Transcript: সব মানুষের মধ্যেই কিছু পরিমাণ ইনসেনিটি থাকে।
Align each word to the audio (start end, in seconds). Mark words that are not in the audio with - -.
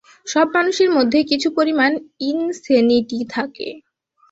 সব 0.27 0.47
মানুষের 0.55 0.89
মধ্যেই 0.91 1.25
কিছু 1.31 1.47
পরিমাণ 1.57 1.91
ইনসেনিটি 2.29 3.19
থাকে। 3.29 3.67